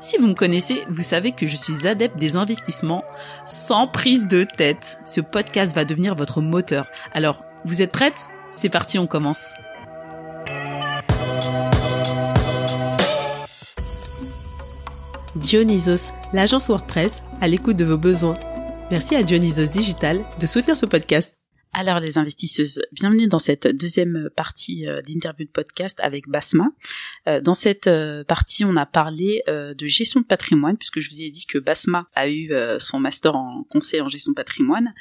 [0.00, 3.04] Si vous me connaissez, vous savez que je suis adepte des investissements
[3.44, 4.98] sans prise de tête.
[5.04, 6.86] Ce podcast va devenir votre moteur.
[7.12, 9.52] Alors, vous êtes prêtes C'est parti, on commence.
[15.36, 18.38] Dionysos, l'agence WordPress, à l'écoute de vos besoins.
[18.90, 21.35] Merci à Dionysos Digital de soutenir ce podcast.
[21.78, 26.68] Alors les investisseuses, bienvenue dans cette deuxième partie euh, d'interview de podcast avec Basma.
[27.28, 31.20] Euh, dans cette euh, partie, on a parlé de gestion de patrimoine puisque je vous
[31.20, 34.94] ai dit que Basma a eu son master en conseil en gestion de patrimoine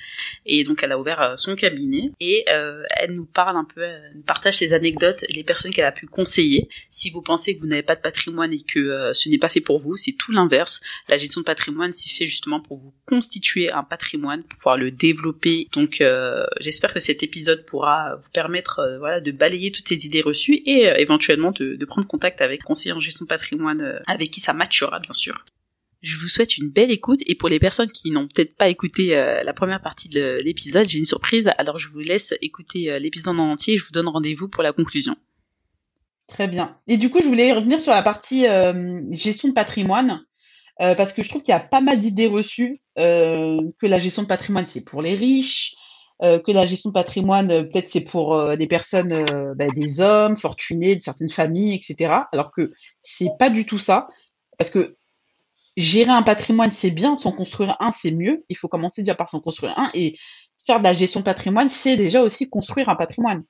[0.45, 4.57] et donc elle a ouvert son cabinet et elle nous parle un peu, elle partage
[4.57, 6.67] ses anecdotes, les personnes qu'elle a pu conseiller.
[6.89, 9.61] Si vous pensez que vous n'avez pas de patrimoine et que ce n'est pas fait
[9.61, 10.81] pour vous, c'est tout l'inverse.
[11.07, 14.91] La gestion de patrimoine, c'est fait justement pour vous constituer un patrimoine, pour pouvoir le
[14.91, 15.67] développer.
[15.71, 16.01] Donc
[16.65, 20.63] J'espère que cet épisode pourra vous permettre euh, voilà, de balayer toutes ces idées reçues
[20.65, 24.51] et euh, éventuellement de, prendre contact avec conseiller en gestion patrimoine euh, avec qui ça
[24.51, 25.45] matchera bien sûr.
[26.01, 29.15] Je vous souhaite une belle écoute et pour les personnes qui n'ont peut-être pas écouté
[29.15, 31.49] la première partie de l'épisode, j'ai une surprise.
[31.57, 34.71] Alors je vous laisse écouter l'épisode en entier et je vous donne rendez-vous pour la
[34.71, 35.15] conclusion.
[36.27, 36.77] Très bien.
[36.85, 38.45] Et du coup, je voulais revenir sur la partie
[39.09, 40.23] gestion de patrimoine.
[40.77, 44.27] parce que je trouve qu'il y a pas mal d'idées reçues que la gestion de
[44.27, 45.75] patrimoine c'est pour les riches,
[46.23, 49.99] euh, que la gestion de patrimoine, euh, peut-être c'est pour euh, des personnes, bah, des
[49.99, 52.13] hommes fortunés, de certaines familles, etc.
[52.31, 52.71] Alors que
[53.01, 54.07] c'est pas du tout ça,
[54.57, 54.95] parce que
[55.75, 58.45] gérer un patrimoine c'est bien, s'en construire un c'est mieux.
[58.47, 60.17] Il faut commencer déjà par s'en construire un et
[60.65, 63.43] faire de la gestion de patrimoine, c'est déjà aussi construire un patrimoine.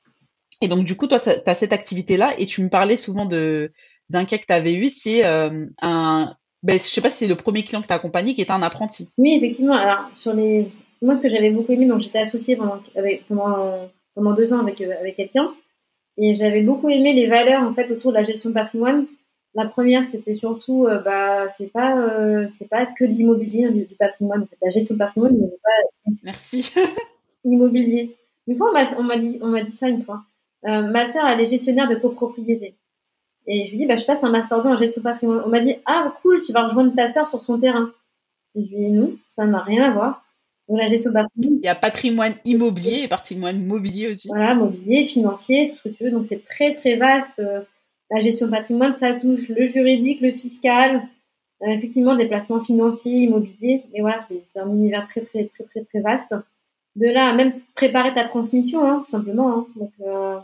[0.62, 3.72] Et donc du coup, toi, tu as, cette activité-là et tu me parlais souvent de
[4.10, 7.36] d'un cas que tu avais eu, c'est un ben, je sais pas si c'est le
[7.36, 9.10] premier client que tu as accompagné qui est un apprenti.
[9.20, 9.76] Oui, effectivement.
[9.76, 10.72] Alors, sur les
[11.02, 14.60] moi, ce que j'avais beaucoup aimé, donc j'étais associée pendant, avec, pendant, pendant deux ans
[14.60, 15.54] avec, euh, avec quelqu'un,
[16.18, 19.06] et j'avais beaucoup aimé les valeurs en fait autour de la gestion de patrimoine.
[19.54, 23.86] La première, c'était surtout, euh, bah, c'est pas, euh, c'est pas que l'immobilier, hein, du,
[23.96, 24.44] patrimoine.
[24.44, 26.12] En fait, la gestion de patrimoine, mais pas.
[26.24, 26.74] Merci.
[27.46, 28.16] immobilier.
[28.48, 30.24] Une fois, on m'a dit, on m'a dit ça une fois.
[30.64, 32.76] ma sœur, elle est gestionnaire de copropriété.
[33.48, 35.44] Et je lui dis, bah, je passe un master 2 en gestion de patrimoine.
[35.46, 37.92] On m'a dit, ah, cool, tu vas rejoindre ta sœur sur son terrain.
[38.56, 40.25] Et je lui dis, non, ça n'a rien à voir.
[40.68, 41.60] Donc, la gestion patrimoine.
[41.62, 44.28] Il y a patrimoine immobilier et patrimoine mobilier aussi.
[44.30, 46.12] Voilà, mobilier, financier, tout ce que tu veux.
[46.12, 47.40] Donc, c'est très, très vaste.
[47.40, 47.62] Euh,
[48.12, 51.08] la gestion patrimoine, ça touche le juridique, le fiscal,
[51.62, 53.84] euh, effectivement, des placements financiers, immobiliers.
[53.94, 56.34] Mais voilà, c'est un univers très, très, très, très, très vaste.
[56.96, 59.52] De là à même préparer ta transmission, hein, tout simplement.
[59.52, 59.68] Hein.
[59.76, 60.40] Donc, euh,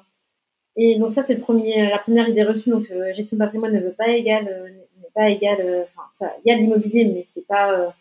[0.75, 2.69] et donc, ça, c'est le premier, la première idée reçue.
[2.69, 6.61] Donc, gestion patrimoine ne veut pas égal, n'est pas égal, enfin, il y a de
[6.61, 7.93] l'immobilier, mais c'est pas,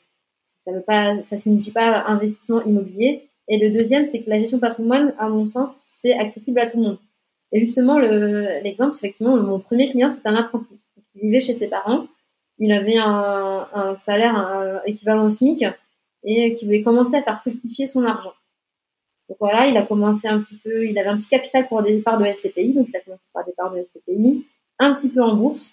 [0.71, 3.29] ça veut pas, ça signifie pas investissement immobilier.
[3.49, 6.79] Et le deuxième, c'est que la gestion patrimoine, à mon sens, c'est accessible à tout
[6.79, 6.99] le monde.
[7.53, 10.79] Et justement, l'exemple, effectivement, mon premier client, c'est un apprenti.
[11.17, 12.07] Il vivait chez ses parents.
[12.59, 15.65] Il avait un, salaire équivalent au SMIC
[16.23, 18.35] et qui voulait commencer à faire fructifier son argent.
[19.29, 22.01] Donc voilà, il a commencé un petit peu, il avait un petit capital pour des
[22.03, 24.45] parts de SCPI, donc il a commencé par des parts de SCPI,
[24.79, 25.73] un petit peu en bourse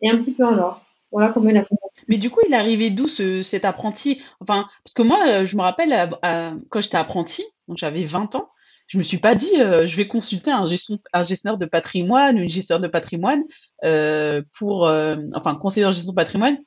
[0.00, 0.83] et un petit peu en or.
[1.14, 2.02] Voilà comment il a commencé.
[2.08, 4.20] Mais du coup, il est arrivé d'où ce, cet apprenti?
[4.40, 6.10] Enfin, parce que moi, euh, je me rappelle
[6.68, 8.50] quand j'étais apprenti, donc j'avais 20 ans,
[8.88, 12.36] je me suis pas dit euh, je vais consulter un, gestion, un gestionnaire de patrimoine,
[12.36, 13.44] une gestionnaire de patrimoine
[13.84, 16.58] euh, pour, euh, enfin, conseiller en gestion de patrimoine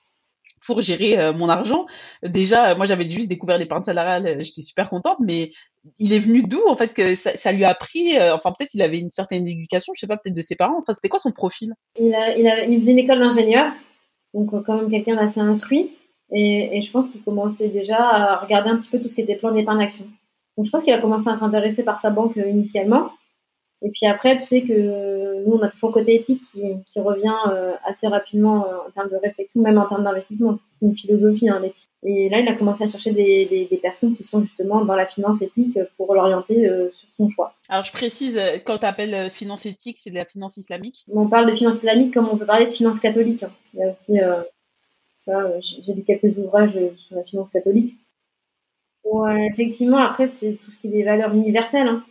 [0.65, 1.85] pour gérer mon argent.
[2.23, 5.51] Déjà, moi, j'avais juste découvert l'épargne salariale, j'étais super contente, mais
[5.97, 8.81] il est venu d'où en fait que ça, ça lui a appris Enfin, peut-être il
[8.81, 10.79] avait une certaine éducation, je sais pas, peut-être de ses parents.
[10.81, 11.73] Enfin, c'était quoi son profil?
[11.97, 13.71] Il, a, il, a, il faisait une école d'ingénieur
[14.37, 15.91] donc euh, quand même quelqu'un d'assez instruit.
[16.31, 19.21] Et, et, je pense qu'il commençait déjà à regarder un petit peu tout ce qui
[19.21, 20.05] était plan d'épargne action.
[20.57, 23.09] Donc je pense qu'il a commencé à s'intéresser par sa banque euh, initialement.
[23.83, 27.35] Et puis après, tu sais que nous, on a toujours côté éthique qui, qui revient
[27.50, 30.56] euh, assez rapidement euh, en termes de réflexion, même en termes d'investissement.
[30.56, 31.89] C'est une philosophie, hein, l'éthique.
[32.03, 34.95] Et là, il a commencé à chercher des, des, des, personnes qui sont justement dans
[34.95, 37.53] la finance éthique pour l'orienter euh, sur son choix.
[37.69, 41.50] Alors, je précise, quand tu appelles finance éthique, c'est de la finance islamique On parle
[41.51, 43.44] de finance islamique comme on peut parler de finance catholique.
[43.44, 43.51] Hein.
[43.75, 44.18] Il y a aussi,
[45.18, 47.95] ça, j'ai lu quelques ouvrages sur la finance catholique.
[49.03, 51.88] Ouais, effectivement, après, c'est tout ce qui est des valeurs universelles.
[51.88, 52.03] Hein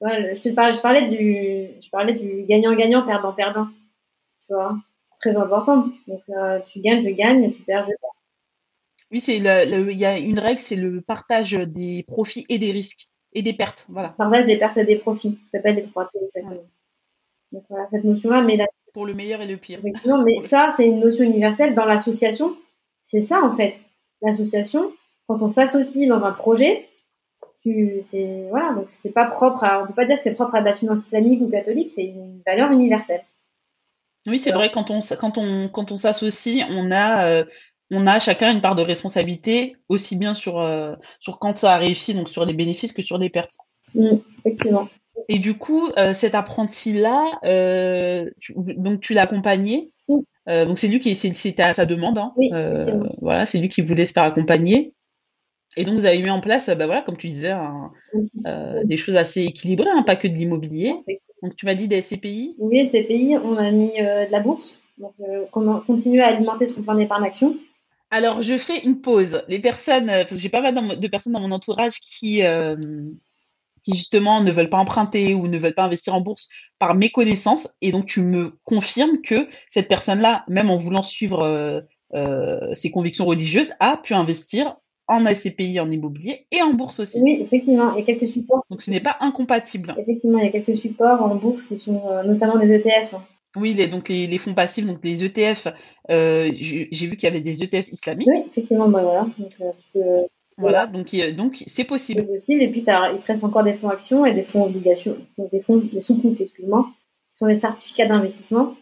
[0.00, 3.68] je te parlais, je parlais du, je parlais du gagnant-gagnant, perdant-perdant.
[4.46, 4.76] Tu vois,
[5.20, 5.88] très important.
[6.06, 8.10] Donc, euh, tu gagnes, je gagne, tu perds, je perds.
[9.10, 12.72] Oui, c'est le, il y a une règle, c'est le partage des profits et des
[12.72, 13.86] risques et des pertes.
[13.88, 14.10] Voilà.
[14.10, 15.38] Partage des pertes et des profits.
[15.46, 16.62] Ça s'appelle les trois P, exactement.
[17.52, 18.58] Donc voilà, cette notion-là, mais
[18.92, 19.78] pour le meilleur et le pire.
[19.78, 22.56] Effectivement, mais ça, c'est une notion universelle dans l'association.
[23.06, 23.76] C'est ça, en fait.
[24.22, 24.92] L'association,
[25.26, 26.88] quand on s'associe dans un projet,
[27.64, 30.60] c'est voilà, donc c'est pas propre à, on peut pas dire que c'est propre à
[30.60, 33.22] la finance islamique ou catholique, c'est une valeur universelle.
[34.26, 37.44] Oui, c'est vrai quand on quand on quand on s'associe, on a euh,
[37.90, 41.78] on a chacun une part de responsabilité aussi bien sur euh, sur quand ça a
[41.78, 43.56] réussi donc sur les bénéfices que sur les pertes.
[43.94, 44.88] Mmh, effectivement.
[45.28, 47.24] Et du coup, euh, cet apprenti là,
[48.76, 49.90] donc tu l'as accompagné.
[50.46, 52.18] donc c'est lui qui c'était à sa demande.
[52.18, 52.32] Hein.
[53.20, 54.94] voilà, c'est lui qui voulait se faire accompagner.
[55.78, 59.14] Et donc, vous avez mis en place, bah voilà, comme tu disais, euh, des choses
[59.14, 60.92] assez équilibrées, hein, pas que de l'immobilier.
[61.40, 64.74] Donc, tu m'as dit des SCPI Oui, SCPI, on a mis euh, de la bourse.
[64.98, 67.56] Donc, euh, on continue à alimenter son plan d'épargne action.
[68.10, 69.44] Alors, je fais une pause.
[69.46, 72.42] Les personnes, parce que j'ai pas mal de personnes dans mon entourage qui,
[73.84, 76.48] qui justement ne veulent pas emprunter ou ne veulent pas investir en bourse
[76.80, 77.68] par méconnaissance.
[77.82, 81.86] Et donc, tu me confirmes que cette personne-là, même en voulant suivre
[82.74, 84.74] ses convictions religieuses, a pu investir
[85.08, 87.20] en ACPI, en immobilier et en bourse aussi.
[87.20, 88.64] Oui, effectivement, il y a quelques supports.
[88.70, 89.94] Donc ce n'est pas incompatible.
[89.98, 93.14] Effectivement, il y a quelques supports en bourse qui sont euh, notamment des ETF.
[93.56, 95.68] Oui, les, donc les, fonds passifs, donc les ETF,
[96.10, 98.28] euh, j'ai vu qu'il y avait des ETF islamiques.
[98.28, 99.26] Oui, effectivement, bah voilà.
[99.38, 99.52] Donc,
[99.96, 100.22] euh,
[100.58, 102.20] voilà, donc donc c'est possible.
[102.20, 102.62] C'est possible.
[102.62, 105.60] Et puis il te reste encore des fonds actions et des fonds obligations, donc des
[105.60, 106.86] fonds, des sous excuse-moi,
[107.30, 108.74] qui sont les certificats d'investissement.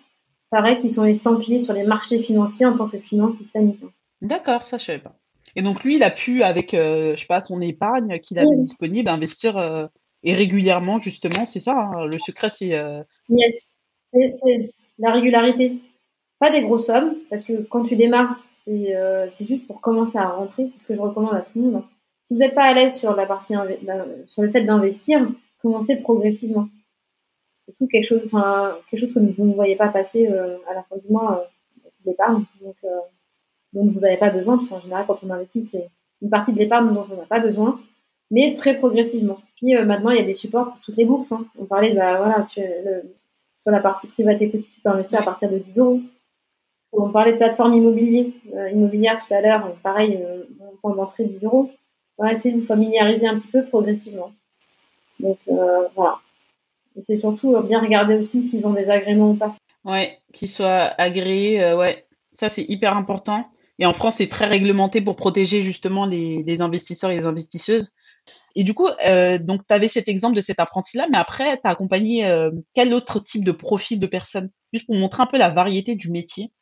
[0.50, 3.84] Pareil, qui sont estampillés sur les marchés financiers en tant que finance islamique.
[4.20, 5.16] D'accord, ça je savais pas.
[5.56, 8.56] Et donc lui, il a pu, avec, euh, je sais pas, son épargne qu'il avait
[8.56, 9.86] disponible, investir euh,
[10.22, 11.72] et régulièrement, justement, c'est ça.
[11.72, 12.78] Hein, le secret, c'est.
[12.78, 13.62] Euh, yes,
[14.12, 15.78] c'est la régularité.
[16.38, 20.68] Pas des grosses sommes, parce que quand tu démarres, c'est juste pour commencer à rentrer.
[20.68, 21.84] C'est ce que je recommande à tout le monde.
[22.26, 23.54] Si vous n'êtes pas à l'aise sur la partie
[24.26, 25.26] sur le fait d'investir,
[25.62, 26.68] commencez progressivement.
[27.66, 30.82] C'est tout quelque chose, enfin quelque chose que vous ne voyez pas passer à la
[30.82, 31.48] fin du mois,
[31.82, 32.44] c'est l'épargne.
[32.60, 32.76] Donc
[33.72, 35.88] dont vous n'avez pas besoin, parce qu'en général, quand on investit, c'est
[36.22, 37.80] une partie de l'épargne dont on n'a pas besoin,
[38.30, 39.38] mais très progressivement.
[39.56, 41.32] Puis euh, maintenant, il y a des supports pour toutes les bourses.
[41.32, 41.46] Hein.
[41.58, 42.60] On parlait de, bah, voilà, tu,
[43.66, 46.00] sur la partie private equity, tu peux investir à partir de 10 euros.
[46.92, 51.44] On parlait de plateforme immobilier, euh, immobilière tout à l'heure, pareil, euh, montant d'entrée 10
[51.44, 51.70] euros.
[52.16, 54.32] On va essayer de vous familiariser un petit peu progressivement.
[55.20, 56.20] Donc euh, voilà.
[56.96, 59.54] Et c'est surtout bien regarder aussi s'ils ont des agréments ou pas.
[59.84, 62.06] Ouais, qu'ils soient agréés, ouais.
[62.32, 63.46] Ça, c'est hyper important.
[63.78, 67.92] Et en France, c'est très réglementé pour protéger justement les, investisseurs et les investisseuses.
[68.54, 71.66] Et du coup, euh, donc tu avais cet exemple de cet apprenti-là, mais après, tu
[71.66, 74.50] as accompagné euh, quel autre type de profil de personnes?
[74.72, 76.52] Juste pour montrer un peu la variété du métier.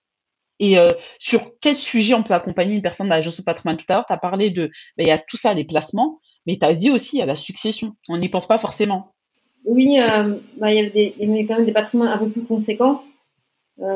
[0.59, 3.77] Et euh, sur quel sujet on peut accompagner une personne dans l'agence de patrimoine?
[3.77, 6.17] Tout à l'heure, tu as parlé de, ben, il y a tout ça, les placements,
[6.47, 7.93] mais tu as dit aussi, il y a la succession.
[8.09, 9.15] On n'y pense pas forcément.
[9.65, 9.97] Oui,
[10.59, 13.03] bah, il y a des, quand même des patrimoines un peu plus conséquents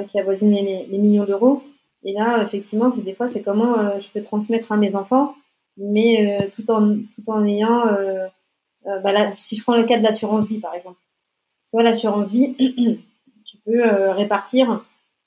[0.08, 1.62] qui avoisinent les millions d'euros.
[2.04, 5.34] Et là, effectivement, c'est des fois, c'est comment euh, je peux transmettre à mes enfants,
[5.76, 8.28] mais euh, tout en tout en ayant, euh,
[8.84, 12.54] bah si je prends le cas de l'assurance vie, par exemple, tu vois, l'assurance vie,
[13.44, 14.84] tu peux répartir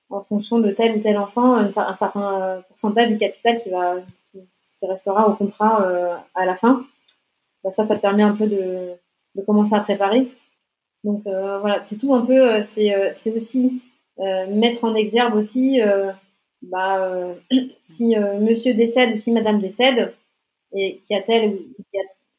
[0.09, 3.95] en fonction de tel ou tel enfant un, certain pourcentage du capital qui va
[4.31, 5.87] qui, restera au contrat
[6.33, 6.83] à la fin.
[7.63, 8.93] Bah, ça, ça te permet un peu de,
[9.35, 10.27] de commencer à préparer.
[11.03, 13.81] Donc voilà, c'est tout un peu, c'est c'est aussi
[14.17, 15.79] mettre en exergue aussi
[16.61, 17.35] bah, euh,
[17.85, 20.13] si euh, monsieur décède ou si madame décède,
[20.73, 21.59] et qu'il y a tel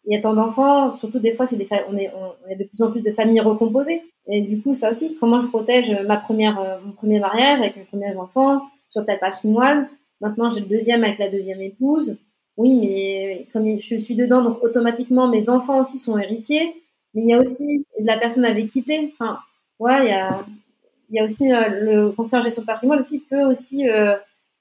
[0.05, 2.65] il y a, tant d'enfants, surtout des fois, c'est des on, est, on, est de
[2.65, 4.03] plus en plus de familles recomposées.
[4.27, 7.77] Et du coup, ça aussi, comment je protège ma première, euh, mon premier mariage avec
[7.77, 9.89] mes premiers enfants sur tel patrimoine?
[10.21, 12.17] Maintenant, j'ai le deuxième avec la deuxième épouse.
[12.57, 16.75] Oui, mais comme je suis dedans, donc automatiquement, mes enfants aussi sont héritiers.
[17.15, 19.13] Mais il y a aussi la personne avait quitté.
[19.13, 19.39] Enfin,
[19.79, 20.45] ouais, il y a,
[21.13, 24.15] il y a aussi euh, le conseiller en gestion de patrimoine aussi peut aussi euh,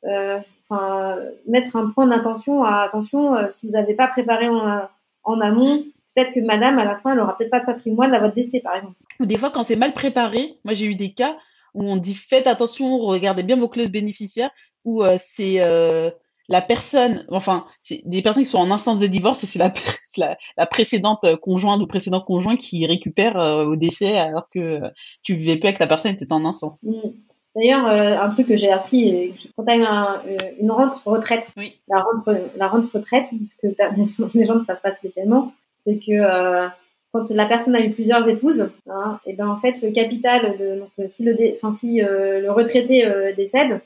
[0.05, 0.39] euh,
[0.69, 1.17] enfin,
[1.47, 4.81] mettre un point d'attention à attention si vous n'avez pas préparé en,
[5.23, 5.83] en amont
[6.15, 8.59] peut-être que madame, à la fin, elle aura peut-être pas de patrimoine à votre décès,
[8.59, 8.95] par exemple.
[9.19, 11.37] Des fois, quand c'est mal préparé, moi j'ai eu des cas
[11.73, 14.51] où on dit faites attention, regardez bien vos clauses bénéficiaires,
[14.83, 16.09] où euh, c'est euh,
[16.51, 19.71] la personne, enfin, c'est des personnes qui sont en instance de divorce et c'est la,
[20.17, 24.81] la, la, précédente conjointe ou précédent conjoint qui récupère euh, au décès alors que
[25.23, 26.83] tu vivais plus avec la personne, était en instance.
[26.83, 27.11] Mmh.
[27.55, 30.21] D'ailleurs, euh, un truc que j'ai appris, quand tu as
[30.59, 31.47] une rente retraite,
[31.87, 35.53] la, rente, la rente retraite, ce que les gens ne savent pas spécialement,
[35.85, 36.67] c'est que euh,
[37.13, 40.79] quand la personne a eu plusieurs épouses, hein, et ben en fait le capital de
[40.79, 43.05] donc, si le enfin si le retraité
[43.35, 43.81] décède,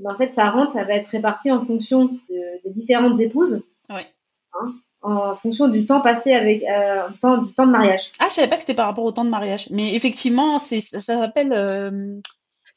[0.00, 3.62] ben, en fait, sa rente, ça va être répartie en fonction de, des différentes épouses.
[3.90, 8.10] Hein, en fonction du temps passé avec euh, du, temps, du temps de mariage.
[8.20, 9.68] Ah, je savais pas que c'était par rapport au temps de mariage.
[9.70, 12.20] Mais effectivement, c'est ça, s'appelle euh,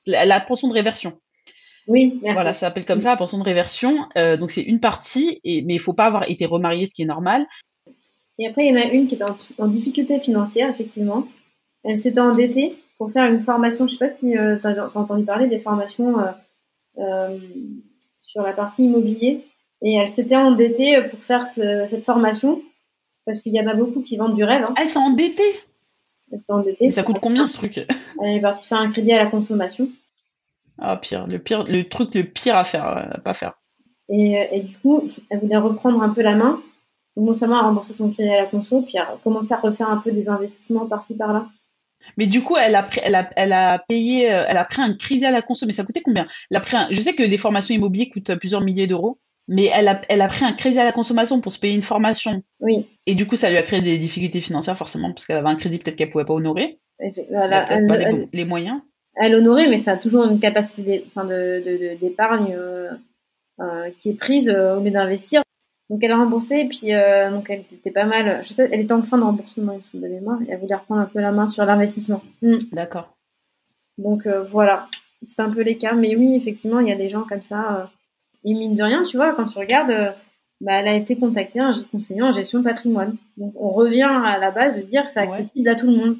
[0.07, 1.13] la, pension de réversion.
[1.87, 2.33] Oui, merci.
[2.33, 4.09] Voilà, ça s'appelle comme ça, la pension de réversion.
[4.17, 7.03] Euh, donc c'est une partie, et, mais il faut pas avoir été remarié, ce qui
[7.03, 7.45] est normal.
[8.39, 11.25] Et après, il y en a une qui est en, en difficulté financière, effectivement.
[11.85, 13.87] Elle s'était endettée pour faire une formation.
[13.87, 16.17] Je sais pas si tu as, entendu parler des formations
[18.21, 19.45] sur la partie immobilier.
[19.83, 22.61] Et elle s'était endettée pour faire cette formation
[23.25, 24.65] parce qu'il y en a beaucoup qui vendent du rêve.
[24.67, 24.73] Hein.
[24.79, 25.43] Elle s'est endettée
[26.31, 26.85] Elle s'est endettée.
[26.85, 27.85] Mais ça coûte combien ce truc?
[28.23, 29.89] Elle est partie faire un crédit à la consommation.
[30.79, 33.53] Ah pire, le pire, le truc le pire à faire, à pas faire.
[34.09, 36.61] Et, et, du coup, elle voulait reprendre un peu la main,
[37.17, 39.97] non seulement à rembourser son crédit à la conso, puis à commencer à refaire un
[39.97, 41.47] peu des investissements par-ci par-là.
[42.17, 44.81] Mais du coup, elle a, pris, elle a, elle a payé, euh, elle a pris
[44.81, 45.65] un crédit à la conso.
[45.65, 46.27] Mais ça coûtait combien?
[46.49, 49.87] Elle a pris Je sais que des formations immobilières coûtent plusieurs milliers d'euros, mais elle
[49.87, 52.43] a, elle a pris un crédit à la consommation pour se payer une formation.
[52.59, 52.87] Oui.
[53.05, 55.55] Et du coup, ça lui a créé des difficultés financières forcément parce qu'elle avait un
[55.55, 56.79] crédit peut-être qu'elle pouvait pas honorer.
[57.29, 57.97] Voilà, peut-être pas
[58.33, 58.81] les, moyens.
[59.15, 61.05] Elle honorait, mais ça a toujours une capacité
[62.01, 62.89] d'épargne euh,
[63.59, 65.43] euh, qui est prise au lieu d'investir.
[65.89, 68.39] Donc elle a remboursé et puis euh, donc elle était pas mal.
[68.43, 71.01] Je sais pas, elle était en fin de remboursement de mémoire et elle voulait reprendre
[71.01, 72.21] un peu la main sur l'investissement.
[72.41, 72.57] Mm.
[72.73, 73.15] D'accord.
[73.97, 74.87] Donc euh, voilà,
[75.23, 75.93] c'est un peu les cas.
[75.93, 77.77] Mais oui, effectivement, il y a des gens comme ça.
[77.77, 77.85] Euh,
[78.43, 80.11] et mine de rien, tu vois, quand tu regardes, euh,
[80.61, 83.15] bah, elle a été contactée un conseiller en gestion de patrimoine.
[83.37, 86.17] Donc on revient à la base de dire que c'est accessible à tout le monde.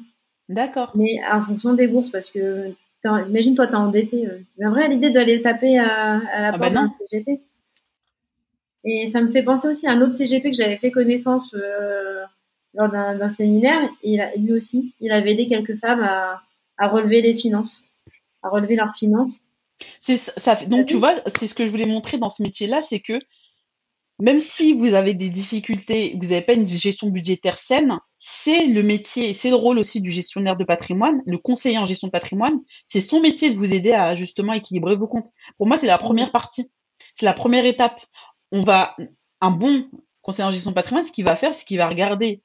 [0.48, 0.92] D'accord.
[0.94, 2.72] Mais en fonction des bourses, parce que
[3.04, 4.22] imagine toi, t'es endetté.
[4.22, 7.42] Tu viendrais à l'idée d'aller taper à, à la ah bah porte CGT
[8.84, 12.22] et ça me fait penser aussi à un autre CGP que j'avais fait connaissance euh,
[12.74, 13.82] lors d'un séminaire.
[14.02, 16.42] Et il a, lui aussi, il avait aidé quelques femmes à,
[16.78, 17.82] à relever les finances,
[18.42, 19.40] à relever leurs finances.
[20.00, 20.56] C'est ça.
[20.66, 23.18] Donc tu vois, c'est ce que je voulais montrer dans ce métier-là, c'est que
[24.20, 28.82] même si vous avez des difficultés, vous n'avez pas une gestion budgétaire saine, c'est le
[28.82, 32.58] métier, c'est le rôle aussi du gestionnaire de patrimoine, le conseiller en gestion de patrimoine,
[32.88, 35.30] c'est son métier de vous aider à justement équilibrer vos comptes.
[35.56, 36.68] Pour moi, c'est la première partie,
[37.14, 38.00] c'est la première étape
[38.52, 38.96] on va,
[39.40, 39.88] un bon
[40.22, 42.42] conseiller en gestion de patrimoine, ce qu'il va faire, c'est qu'il va regarder,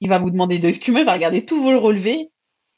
[0.00, 2.30] il va vous demander de documents, il va regarder tous vos relevés,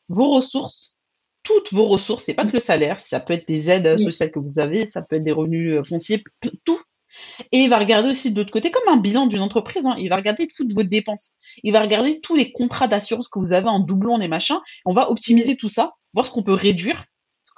[0.08, 1.00] vos ressources,
[1.42, 4.38] toutes vos ressources, c'est pas que le salaire, ça peut être des aides sociales que
[4.38, 6.22] vous avez, ça peut être des revenus euh, fonciers,
[6.64, 6.80] tout.
[7.52, 10.08] Et il va regarder aussi de l'autre côté, comme un bilan d'une entreprise, hein, il
[10.08, 11.36] va regarder toutes vos dépenses.
[11.62, 14.60] Il va regarder tous les contrats d'assurance que vous avez en doublon, les machins.
[14.84, 17.04] On va optimiser tout ça, voir ce qu'on peut réduire,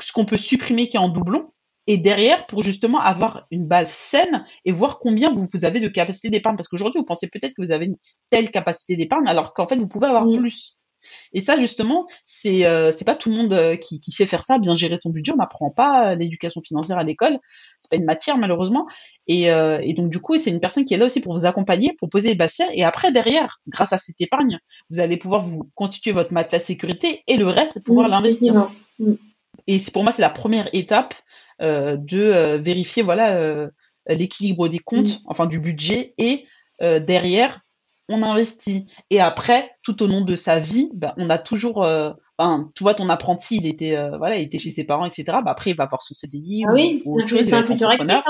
[0.00, 1.52] ce qu'on peut supprimer qui est en doublon,
[1.86, 5.88] et derrière pour justement avoir une base saine et voir combien vous, vous avez de
[5.88, 6.56] capacité d'épargne.
[6.56, 7.96] Parce qu'aujourd'hui, vous pensez peut-être que vous avez une
[8.30, 10.78] telle capacité d'épargne, alors qu'en fait, vous pouvez avoir plus.
[11.32, 14.44] Et ça, justement, c'est euh, c'est pas tout le monde euh, qui, qui, sait faire
[14.44, 15.32] ça, bien gérer son budget.
[15.32, 17.38] On n'apprend pas l'éducation financière à l'école.
[17.80, 18.86] C'est pas une matière malheureusement.
[19.26, 21.44] Et, euh, et donc du coup, c'est une personne qui est là aussi pour vous
[21.44, 22.70] accompagner, pour poser les bases saines.
[22.74, 24.58] Et après, derrière, grâce à cette épargne,
[24.90, 28.70] vous allez pouvoir vous constituer votre matelas sécurité et le reste, pouvoir l'investir.
[29.66, 33.68] Et c'est pour moi, c'est la première étape euh, de euh, vérifier voilà euh,
[34.08, 35.26] l'équilibre des comptes, mm.
[35.26, 36.46] enfin du budget, et
[36.80, 37.60] derrière
[38.08, 38.88] on investit.
[39.10, 41.86] Et après, tout au long de sa vie, bah, on a toujours,
[42.36, 45.24] enfin, tu vois, ton apprenti, il était, voilà, il était chez ses parents, etc.
[45.44, 48.22] Bah, après, il va avoir son CDI ah oui, ou, autre chose, il va hein.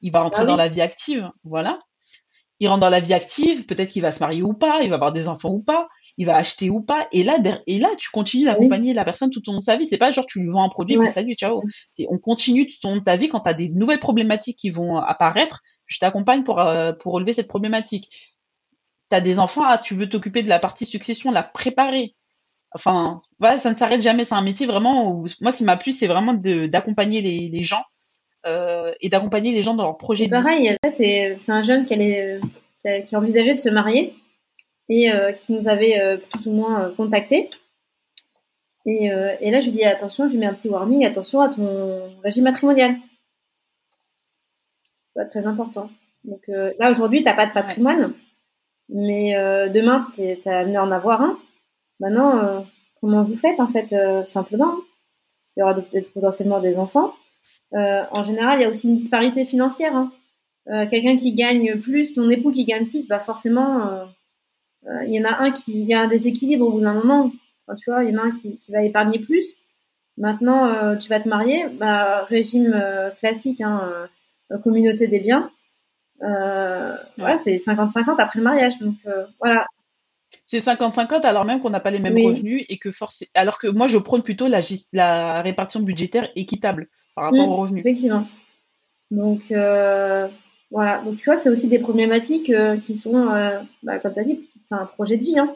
[0.00, 1.80] Il va rentrer ah dans la vie active, voilà.
[2.60, 4.94] Il rentre dans la vie active, peut-être qu'il va se marier ou pas, il va
[4.94, 5.88] avoir des enfants ou pas
[6.18, 7.06] il va acheter ou pas.
[7.12, 9.86] Et là, et là, tu continues d'accompagner la personne tout au long de sa vie.
[9.86, 11.62] C'est pas genre tu lui vends un produit puis salut, ciao.
[11.92, 14.58] C'est on continue tout au long de ta vie quand tu as des nouvelles problématiques
[14.58, 15.62] qui vont apparaître.
[15.84, 18.10] Je t'accompagne pour euh, pour relever cette problématique.
[19.10, 22.14] Tu as des enfants, ah, tu veux t'occuper de la partie succession, la préparer.
[22.72, 24.24] Enfin, voilà, ça ne s'arrête jamais.
[24.24, 27.62] C'est un métier vraiment où moi, ce qui m'a plu, c'est vraiment d'accompagner les, les,
[27.62, 27.82] gens
[28.44, 30.28] euh, et d'accompagner les gens dans leur projet.
[30.28, 32.40] Pareil, c'est un jeune qui, allait,
[32.78, 34.14] qui, a, qui envisageait de se marier
[34.88, 37.50] et euh, qui nous avait euh, plus ou moins euh, contactés.
[38.88, 39.06] Et,
[39.40, 42.02] et, là, je lui dis attention, je lui mets un petit warning, attention à ton
[42.22, 42.94] régime matrimonial.
[45.16, 45.90] C'est très important.
[46.22, 48.12] Donc là, aujourd'hui, tu pas de patrimoine.
[48.88, 49.32] Mais
[49.70, 51.36] demain, tu es amené à en avoir un.
[51.98, 52.64] Maintenant,
[53.00, 53.92] comment vous faites en fait
[54.24, 54.82] Simplement, hein.
[55.56, 57.12] il y aura peut-être potentiellement des enfants.
[57.72, 59.96] en général, il y a aussi une disparité financière.
[59.96, 60.12] Hein.
[60.86, 64.06] Quelqu'un qui gagne plus, ton époux qui gagne plus, bah forcément,
[65.06, 67.30] il y en a un qui il y a un déséquilibre au bout d'un moment.
[67.78, 69.56] tu vois, il y en a un qui, qui va épargner plus.
[70.18, 74.08] Maintenant, euh, tu vas te marier, bah, régime euh, classique, hein,
[74.50, 75.50] euh, communauté des biens.
[76.22, 77.38] ouais.
[77.44, 78.78] c'est 50-50 après le mariage.
[78.80, 78.94] Donc
[79.38, 79.66] voilà.
[80.46, 83.66] C'est 50-50 alors même qu'on n'a pas les mêmes revenus et que forcément, alors que
[83.66, 84.60] moi je prône plutôt la,
[84.92, 87.84] la répartition budgétaire équitable par rapport aux revenus.
[87.84, 88.26] Effectivement.
[89.10, 89.42] Donc
[90.70, 91.02] voilà.
[91.04, 92.52] Donc tu vois, c'est aussi des problématiques
[92.86, 93.26] qui sont,
[93.82, 95.38] bah, comme tu as dit, c'est un projet de vie.
[95.38, 95.54] Hein.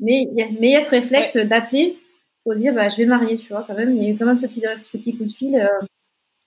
[0.00, 1.96] Mais il y, a ce réflexe d'appeler
[2.44, 3.94] pour dire bah, je vais marier, tu vois, quand même.
[3.96, 5.56] Il y a eu quand même ce petit, ce petit coup de fil.
[5.56, 5.86] Euh.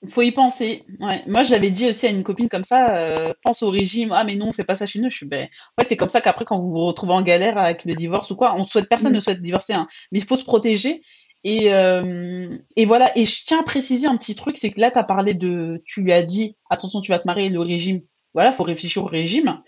[0.01, 0.83] Il faut y penser.
[0.99, 1.21] Ouais.
[1.27, 4.13] Moi, j'avais dit aussi à une copine comme ça, euh, pense au régime.
[4.13, 5.09] Ah, mais non, on fait pas ça chez nous.
[5.09, 7.57] Je suis, ben, en fait, c'est comme ça qu'après, quand vous vous retrouvez en galère
[7.57, 9.15] avec le divorce ou quoi, on souhaite, personne mm.
[9.15, 9.87] ne souhaite divorcer, hein.
[10.11, 11.01] mais il faut se protéger.
[11.43, 13.17] Et, euh, et voilà.
[13.17, 15.81] Et je tiens à préciser un petit truc, c'est que là, tu as parlé de,
[15.85, 18.01] tu lui as dit, attention, tu vas te marier, le régime.
[18.33, 19.61] Voilà, faut réfléchir au régime.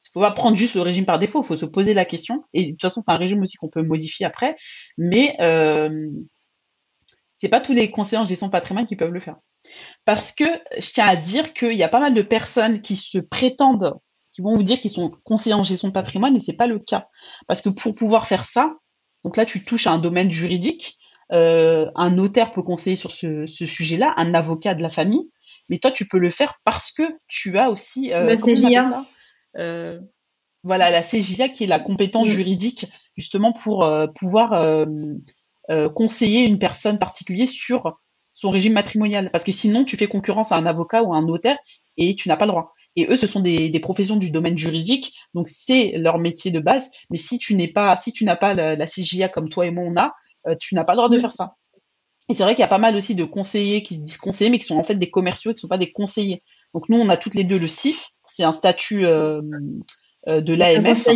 [0.00, 2.44] Il faut pas prendre juste le régime par défaut, il faut se poser la question.
[2.54, 4.54] Et de toute façon, c'est un régime aussi qu'on peut modifier après.
[4.96, 6.08] Mais euh,
[7.34, 9.36] c'est pas tous les conseillers en gestion patrimoine qui peuvent le faire.
[10.04, 10.44] Parce que
[10.78, 13.94] je tiens à dire qu'il y a pas mal de personnes qui se prétendent,
[14.32, 16.78] qui vont vous dire qu'ils sont conseillers en gestion de patrimoine, et c'est pas le
[16.78, 17.08] cas.
[17.46, 18.76] Parce que pour pouvoir faire ça,
[19.24, 20.96] donc là tu touches à un domaine juridique,
[21.32, 25.30] euh, un notaire peut conseiller sur ce, sujet-là, un avocat de la famille,
[25.68, 29.00] mais toi tu peux le faire parce que tu as aussi euh, ça?
[29.00, 29.02] euh,
[30.64, 32.30] voilà la CJA qui est la compétence mm.
[32.30, 32.86] juridique
[33.16, 34.84] justement pour euh, pouvoir euh,
[35.94, 37.98] conseiller une personne particulière sur
[38.32, 41.26] son régime matrimonial parce que sinon tu fais concurrence à un avocat ou à un
[41.26, 41.56] notaire
[41.96, 42.74] et tu n'as pas le droit.
[42.96, 46.90] Et eux, ce sont des, professions du domaine juridique, donc c'est leur métier de base.
[47.10, 49.84] Mais si tu n'es pas, si tu n'as pas la, CJA comme toi et moi
[49.86, 50.14] on a,
[50.58, 51.20] tu n'as pas le droit de mm.
[51.20, 51.54] faire ça.
[52.28, 54.50] Et c'est vrai qu'il y a pas mal aussi de conseillers qui se disent conseillers,
[54.50, 56.42] mais qui sont en fait des commerciaux et qui sont pas des conseillers.
[56.74, 59.42] Donc nous, on a toutes les deux le CIF, c'est un statut euh,
[60.28, 61.08] euh, de l'AMF.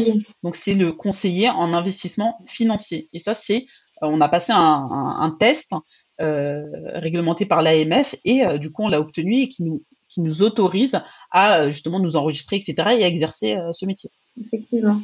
[0.42, 3.08] Donc c'est le conseiller en investissement financier.
[3.12, 3.66] Et ça, c'est
[4.02, 5.72] euh, on a passé un, test
[6.18, 11.00] réglementé par l'AMF et du coup on l'a obtenu et qui nous qui nous autorise
[11.32, 12.74] à justement nous enregistrer, etc.
[12.98, 14.11] et à exercer ce métier.
[14.40, 15.00] Effectivement.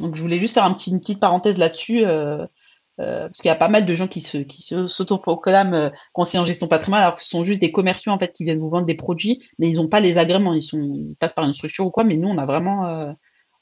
[0.00, 2.04] Donc je voulais juste faire un petit, une petite parenthèse là-dessus.
[2.98, 6.40] Euh, parce qu'il y a pas mal de gens qui se qui s'autoproclament euh, conseillers
[6.40, 8.70] en gestion patrimoine alors que ce sont juste des commerciaux en fait qui viennent vous
[8.70, 10.54] vendre des produits mais ils n'ont pas les agréments.
[10.54, 13.12] Ils sont ils passent par une structure ou quoi mais nous on a vraiment euh,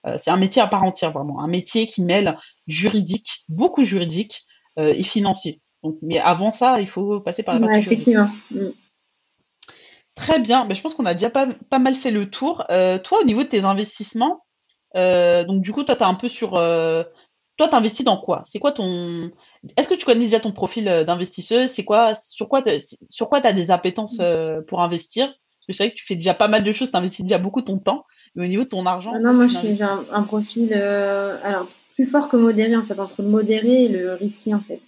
[0.07, 1.41] euh c'est un métier à part entière vraiment.
[1.41, 4.45] Un métier qui mêle juridique beaucoup juridique
[4.77, 5.61] et financier.
[5.83, 8.31] Donc mais avant ça il faut passer par la partie effectivement.
[8.53, 8.69] Mm.
[10.15, 12.65] Très bien, mais je pense qu'on a déjà pas, pas mal fait le tour.
[12.69, 14.45] toi, au niveau de tes investissements,
[14.95, 16.57] donc du coup, toi, tu as un peu sur
[17.57, 18.43] toi, t'investis dans quoi?
[18.45, 19.31] C'est quoi ton
[19.77, 22.63] Est-ce que tu connais déjà ton profil euh, d'investisseuse C'est quoi Sur quoi
[23.09, 25.27] Sur quoi t'as des appétences euh, pour investir?
[25.27, 27.63] Parce que c'est vrai que tu fais déjà pas mal de choses, t'investis déjà beaucoup
[27.63, 29.13] ton temps, mais au niveau de ton argent.
[29.15, 32.99] Ah non, moi, je fais un, profil euh, alors plus fort que modéré en fait,
[32.99, 34.81] entre le modéré et le risqué en fait.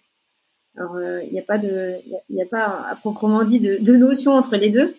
[0.77, 1.95] Alors, il n'y a pas de,
[2.29, 4.95] il y, a pas à proprement dit de, de notion entre les deux.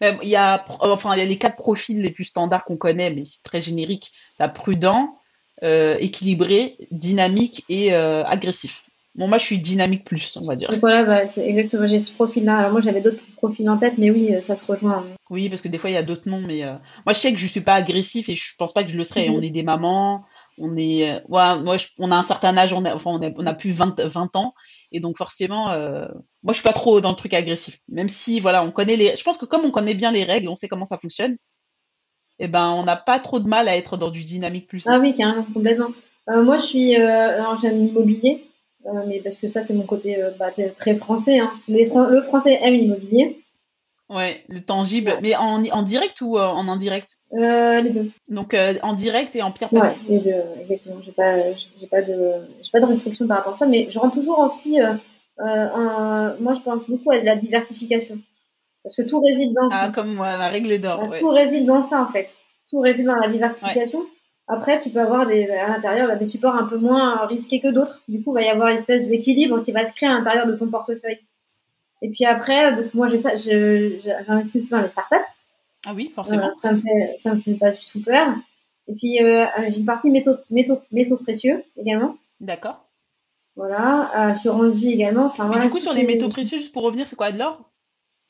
[0.00, 3.12] Il y a, enfin, il y a les quatre profils les plus standards qu'on connaît,
[3.12, 4.12] mais c'est très générique.
[4.38, 5.18] T'as prudent,
[5.62, 8.84] euh, équilibré, dynamique et euh, agressif.
[9.14, 10.70] Bon, moi, je suis dynamique plus, on va dire.
[10.80, 12.56] voilà, bah, c'est exactement, j'ai ce profil-là.
[12.56, 15.04] Alors, moi, j'avais d'autres profils en tête, mais oui, ça se rejoint.
[15.30, 16.72] Oui, parce que des fois, il y a d'autres noms, mais euh,
[17.06, 19.04] moi, je sais que je suis pas agressif et je pense pas que je le
[19.04, 19.28] serais.
[19.28, 19.34] Mhm.
[19.36, 20.24] On est des mamans,
[20.58, 23.46] on est, ouais, moi, on a un certain âge, on a, enfin, on a, on
[23.46, 24.54] a plus 20, 20 ans,
[24.90, 25.66] et donc forcément,
[26.42, 27.78] moi, je suis pas trop dans le truc agressif.
[27.88, 30.48] Même si, voilà, on connaît les, je pense que comme on connaît bien les règles,
[30.48, 31.36] on sait comment ça fonctionne,
[32.44, 34.84] eh ben, on n'a pas trop de mal à être dans du dynamique plus.
[34.88, 35.90] Ah oui, carrément, complètement.
[36.28, 38.44] Euh, moi, je suis, euh, alors j'aime l'immobilier,
[38.86, 41.38] euh, mais parce que ça, c'est mon côté bah, très français.
[41.38, 41.52] Hein.
[41.68, 43.38] le français aime l'immobilier.
[44.08, 45.16] Ouais, le tangible.
[45.22, 47.18] Mais en, en, direct ou en indirect?
[47.30, 48.10] Les deux.
[48.28, 49.78] Donc en direct et en papier.
[49.78, 50.96] Ouais, les deux, exactement.
[51.04, 51.36] J'ai pas,
[51.88, 52.32] pas de,
[52.72, 54.80] pas de restriction par rapport à ça, mais je rentre toujours aussi.
[55.38, 58.18] Un, moi, je pense beaucoup à la diversification.
[58.82, 61.14] Parce que tout réside dans ah, comme moi, la règle d'or.
[61.18, 62.28] Tout réside dans ça, en fait.
[62.68, 64.04] Tout réside dans la diversification.
[64.48, 68.02] Après, tu peux avoir des, à l'intérieur des supports un peu moins risqués que d'autres.
[68.08, 70.46] Du coup, il va y avoir une espèce d'équilibre qui va se créer à l'intérieur
[70.46, 71.20] de ton portefeuille.
[72.02, 75.16] Et puis après, donc moi, j'ai ça, j'investis aussi dans les startups.
[75.86, 76.50] Ah oui, forcément.
[76.60, 78.34] ça me fait, ça me fait pas du tout peur.
[78.88, 82.16] Et puis, euh, j'ai une partie métaux, métaux, métaux précieux également.
[82.40, 82.84] D'accord.
[83.54, 85.26] Voilà, assurance vie également.
[85.26, 87.71] Enfin, Mais du coup, sur les métaux précieux, juste pour revenir, c'est quoi de l'or?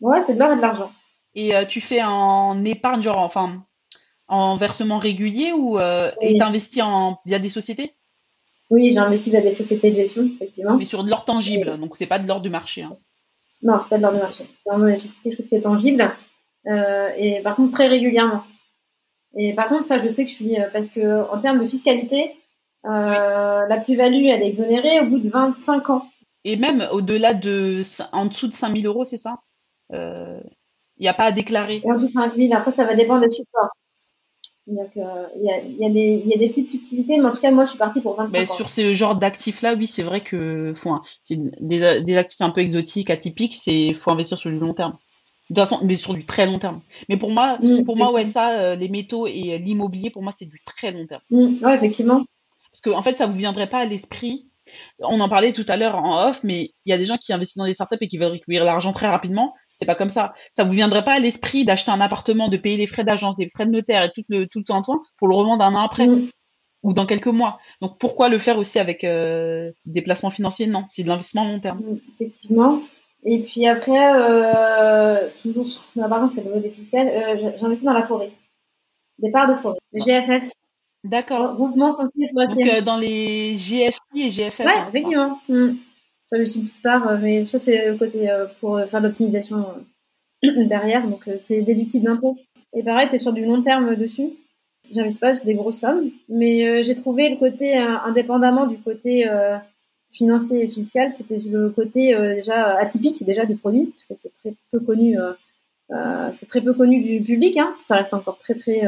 [0.03, 0.93] Ouais, c'est de l'or et de l'argent.
[1.35, 3.65] Et euh, tu fais en épargne, genre, enfin,
[4.29, 7.95] En versement régulier ou euh, et investi en via des sociétés?
[8.69, 10.77] Oui, j'ai investi via des sociétés de gestion, effectivement.
[10.77, 12.83] Mais sur de l'or tangible, donc c'est pas de l'or du marché.
[12.83, 12.97] Hein.
[13.63, 14.45] Non, c'est pas de l'or du marché.
[14.65, 16.11] C'est quelque chose qui est tangible.
[16.67, 18.45] Euh, et par contre, très régulièrement.
[19.37, 20.61] Et par contre, ça, je sais que je suis.
[20.61, 22.35] Euh, parce que en termes de fiscalité,
[22.87, 26.09] euh, la plus-value, elle est exonérée au bout de 25 ans.
[26.45, 27.83] Et même au-delà de.
[28.13, 29.39] En dessous de 5000 euros, c'est ça?
[29.93, 30.41] Il euh,
[31.01, 31.83] n'y a pas à déclarer.
[31.85, 33.71] Et en 5000, après, ça va dépendre des supports.
[34.69, 37.41] Donc, il y, a, y, a des, y a des petites subtilités, mais en tout
[37.41, 38.55] cas, moi, je suis partie pour 25 mais ans.
[38.55, 42.61] Sur ce genre d'actifs-là, oui, c'est vrai que enfin, c'est des, des actifs un peu
[42.61, 44.97] exotiques, atypiques, c'est faut investir sur du long terme.
[45.51, 46.81] De toute façon, mais sur du très long terme.
[47.09, 50.31] Mais pour moi, mm, pour moi, ouais, ça, euh, les métaux et l'immobilier, pour moi,
[50.31, 51.23] c'est du très long terme.
[51.31, 52.25] Mm, ouais, effectivement.
[52.71, 54.47] Parce qu'en en fait, ça vous viendrait pas à l'esprit.
[55.01, 57.33] On en parlait tout à l'heure en off, mais il y a des gens qui
[57.33, 59.55] investissent dans des startups et qui veulent récupérer l'argent très rapidement.
[59.73, 60.33] C'est pas comme ça.
[60.53, 63.49] Ça vous viendrait pas à l'esprit d'acheter un appartement, de payer les frais d'agence, les
[63.49, 64.83] frais de notaire et tout le tout le temps
[65.17, 66.29] pour le revendre un an après mm.
[66.83, 67.59] ou dans quelques mois?
[67.81, 70.67] Donc pourquoi le faire aussi avec euh, des placements financiers?
[70.67, 71.81] Non, c'est de l'investissement long terme.
[72.15, 72.83] Effectivement.
[73.25, 77.93] Et puis après, euh, toujours sur par contre, c'est le modèle fiscal, euh, j'investis dans
[77.93, 78.33] la forêt.
[79.19, 79.79] Des parts de forêt.
[79.93, 80.51] Les GFF.
[81.05, 81.55] D'accord.
[81.55, 81.97] Groupement.
[81.97, 84.61] Donc, euh, dans les GFI et GFF.
[84.61, 85.41] Ouais, hein, effectivement.
[85.49, 85.71] Mmh.
[86.29, 89.01] Ça, je suis une petite part, euh, mais ça, c'est le côté euh, pour faire
[89.01, 89.67] l'optimisation
[90.43, 91.07] derrière.
[91.09, 92.39] Donc, c'est déductible d'impôt.
[92.75, 94.31] Et pareil, tu es sur du long terme dessus.
[94.93, 99.27] J'investis pas sur des grosses sommes, mais j'ai trouvé le côté, indépendamment du côté
[100.11, 104.55] financier et fiscal, c'était le côté déjà atypique déjà du produit, parce que c'est très
[104.71, 105.17] peu connu,
[106.35, 108.83] c'est très peu connu du public, hein, ça reste encore très très,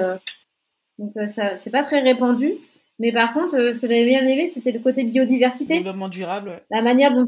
[0.99, 2.55] donc ça c'est pas très répandu.
[3.01, 5.79] Mais par contre, ce que j'avais bien aimé, c'était le côté biodiversité.
[5.79, 6.63] Développement durable.
[6.71, 7.27] La manière dont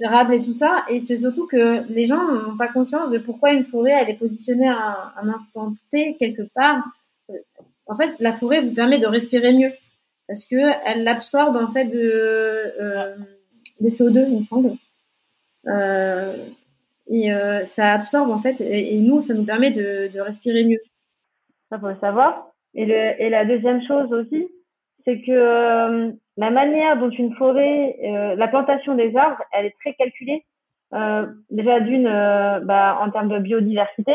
[0.00, 3.52] durable et tout ça, et c'est surtout que les gens n'ont pas conscience de pourquoi
[3.52, 6.82] une forêt elle est positionnée à un, instant T quelque part.
[7.86, 9.72] En fait, la forêt vous permet de respirer mieux
[10.28, 13.14] parce que elle absorbe en fait de, euh,
[13.80, 14.72] le CO2, il me semble.
[15.66, 16.36] Euh,
[17.08, 20.80] et euh, ça absorbe en fait, et, nous, ça nous permet de, de respirer mieux.
[21.68, 22.51] Ça faut le savoir.
[22.74, 24.48] Et, le, et la deuxième chose aussi,
[25.04, 27.96] c'est que la manière dont une forêt,
[28.36, 30.44] la plantation des arbres, elle est très calculée.
[31.50, 32.04] déjà d'une,
[32.64, 34.14] bah, en termes de biodiversité,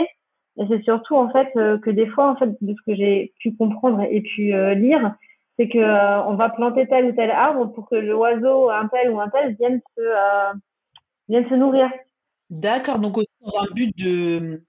[0.60, 3.54] et c'est surtout en fait que des fois, en fait, de ce que j'ai pu
[3.56, 5.13] comprendre et pu lire,
[5.58, 9.10] c'est que euh, on va planter tel ou tel arbre pour que l'oiseau un tel
[9.10, 10.54] ou un tel vienne se euh,
[11.28, 11.89] vienne se nourrir.
[12.50, 14.62] D'accord, donc aussi dans un but de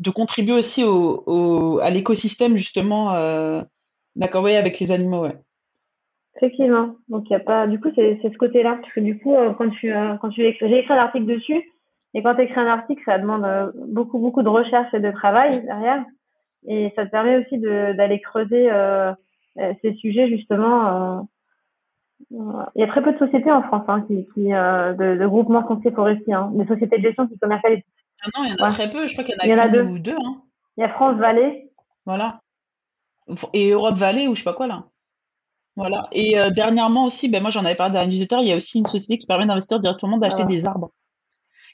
[0.00, 3.14] de contribuer aussi au, à l'écosystème justement.
[3.14, 3.62] Euh,
[4.16, 5.36] D'accord, oui, avec les animaux, ouais.
[6.36, 6.96] Effectivement.
[7.08, 7.66] Donc il y a pas.
[7.66, 10.78] Du coup, c'est ce côté-là parce que du coup, euh, quand tu quand tu j'ai
[10.78, 11.62] écrit un article dessus
[12.14, 15.62] et quand tu écris un article, ça demande beaucoup beaucoup de recherche et de travail
[15.64, 16.04] derrière
[16.66, 18.70] et ça te permet aussi d'aller creuser.
[18.70, 19.12] Euh,
[19.58, 21.18] euh, ces sujets justement.
[21.18, 21.22] Euh,
[22.74, 25.26] il y a très peu de sociétés en France hein, qui, qui euh, de, de,
[25.26, 27.82] groupements fonciers forestiers, hein, des sociétés de gestion qui commercialisent.
[28.22, 29.06] Ah non, il y en a très peu.
[29.06, 29.82] Je crois qu'il y en a, deux.
[29.82, 30.16] ou deux.
[30.16, 30.42] Hein.
[30.76, 31.70] Il y a France Vallée.
[32.06, 32.40] Voilà.
[33.52, 34.86] Et Europe Vallée ou je sais pas quoi là.
[35.76, 36.08] Voilà.
[36.12, 38.78] Et dernièrement aussi, ben moi j'en avais parlé dans la newsletter, il y a aussi
[38.78, 40.90] une société qui permet d'investir directement d'acheter des arbres.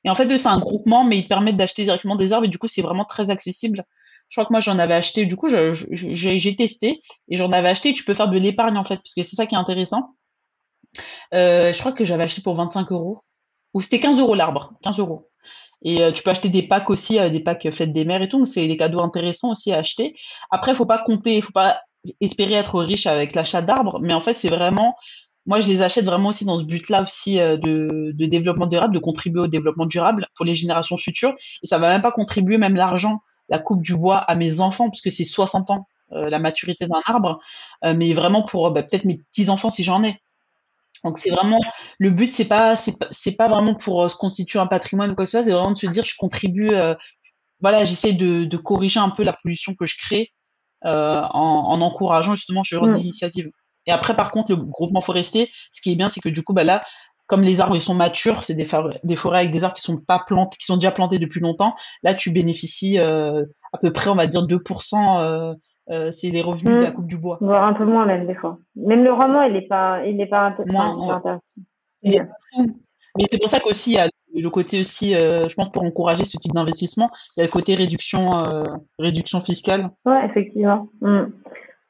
[0.04, 2.50] Et en fait, c'est un groupement, mais ils te permettent d'acheter directement des arbres et
[2.50, 3.84] du coup, c'est vraiment très accessible
[4.28, 7.92] je crois que moi j'en avais acheté, du coup j'ai testé et j'en avais acheté.
[7.94, 10.16] Tu peux faire de l'épargne en fait, parce que c'est ça qui est intéressant.
[11.34, 13.22] Euh, je crois que j'avais acheté pour 25 euros,
[13.74, 15.30] ou c'était 15 euros l'arbre, 15 euros.
[15.82, 18.28] Et euh, tu peux acheter des packs aussi, euh, des packs fêtes des mères et
[18.28, 18.44] tout.
[18.44, 20.14] C'est des cadeaux intéressants aussi à acheter.
[20.50, 21.80] Après, faut pas compter, faut pas
[22.20, 24.94] espérer être riche avec l'achat d'arbres, mais en fait c'est vraiment
[25.44, 28.98] moi, je les achète vraiment aussi dans ce but-là aussi de, de, développement durable, de
[28.98, 31.36] contribuer au développement durable pour les générations futures.
[31.62, 34.90] Et ça va même pas contribuer même l'argent la coupe du bois à mes enfants,
[34.90, 37.40] puisque c'est 60 ans euh, la maturité d'un arbre,
[37.84, 40.20] euh, mais vraiment pour bah, peut-être mes petits enfants si j'en ai.
[41.06, 41.60] Donc c'est vraiment
[41.98, 45.24] le but, c'est pas c'est pas, vraiment pour euh, se constituer un patrimoine ou quoi
[45.24, 46.70] que ce soit, c'est vraiment de se dire je contribue,
[47.60, 50.32] voilà, j'essaie de, de, corriger un peu la pollution que je crée
[50.82, 52.92] en, en, encourageant justement ce genre mmh.
[52.98, 53.50] d'initiative.
[53.86, 56.52] Et après par contre le groupement forestier, ce qui est bien, c'est que du coup
[56.52, 56.84] bah là
[57.26, 59.82] comme les arbres ils sont matures, c'est des, forêts, des forêts avec des arbres qui
[59.82, 61.74] sont pas plantés, qui sont déjà plantés depuis longtemps.
[62.02, 65.56] Là, tu bénéficies euh, à peu près, on va dire 2%.
[65.90, 66.94] Euh, c'est les revenus de la mmh.
[66.94, 67.38] coupe du bois.
[67.40, 68.58] Voire un peu moins même des fois.
[68.74, 71.40] Même le rendement, il est pas, il est pas, intéressant.
[72.02, 75.82] Mais c'est pour ça qu'aussi il y a le côté aussi, euh, je pense pour
[75.82, 78.64] encourager ce type d'investissement, il y a le côté réduction, euh,
[78.98, 79.90] réduction fiscale.
[80.04, 80.88] Ouais, effectivement.
[81.00, 81.22] Mmh.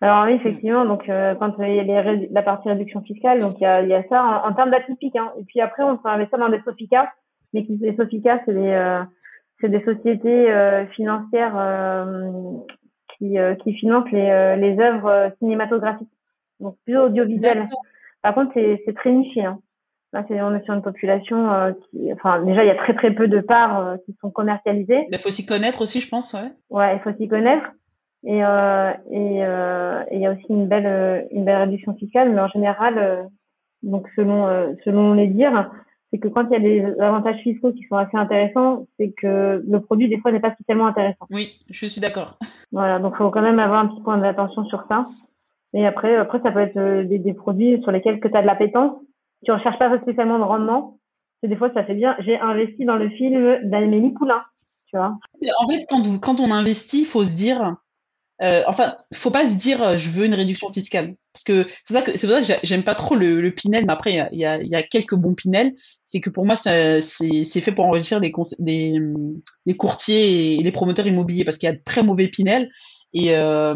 [0.02, 3.66] Alors oui, effectivement, donc quand il y a la partie réduction fiscale, donc il y
[3.66, 5.16] a, il y a ça en, termes d'atypique.
[5.16, 5.32] Hein.
[5.40, 7.10] Et puis après, on peut investir dans des Sofica,
[7.54, 9.02] mais les Sofica, c'est des,
[9.60, 11.56] c'est des sociétés euh, financières
[13.18, 16.08] qui, qui financent les, les œuvres cinématographiques,
[16.60, 17.68] donc plus audiovisuelles.
[18.22, 19.44] Par contre, c'est très niché.
[19.44, 19.58] Hein.
[20.12, 23.28] Là, on est sur une population qui, enfin, déjà, il y a très très peu
[23.28, 25.06] de parts qui sont commercialisées.
[25.10, 26.50] Il faut s'y connaître aussi, je pense, ouais.
[26.70, 27.66] Ouais, il faut s'y connaître.
[28.24, 32.40] Et euh, et euh, il y a aussi une belle une belle réduction fiscale, mais
[32.40, 33.22] en général, euh,
[33.82, 35.70] donc selon selon les dires,
[36.10, 39.62] c'est que quand il y a des avantages fiscaux qui sont assez intéressants, c'est que
[39.66, 41.26] le produit des fois n'est pas spécialement intéressant.
[41.30, 42.38] Oui, je suis d'accord.
[42.72, 45.04] Voilà, donc il faut quand même avoir un petit point d'attention sur ça.
[45.74, 48.46] Et après, après ça peut être des, des produits sur lesquels que tu as de
[48.46, 48.96] l'appétence.
[49.44, 50.98] Tu recherches pas spécialement de rendement.
[51.42, 52.16] C'est des fois ça fait bien.
[52.20, 54.42] J'ai investi dans le film d'Amélie Poulain,
[54.86, 55.18] tu vois.
[55.60, 57.76] En fait, quand, quand on investit, il faut se dire,
[58.42, 61.16] euh, enfin, faut pas se dire euh, je veux une réduction fiscale.
[61.32, 63.92] Parce que c'est ça que c'est pour ça que j'aime pas trop le, Pinel, mais
[63.92, 65.74] après il y a, quelques bons Pinel.
[66.04, 68.32] C'est que pour moi c'est fait pour enrichir des,
[69.66, 72.70] des courtiers et les promoteurs immobiliers parce qu'il y a de très mauvais Pinel.
[73.12, 73.74] Et euh,